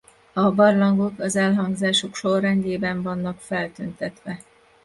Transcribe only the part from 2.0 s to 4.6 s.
sorrendjében vannak feltüntetve.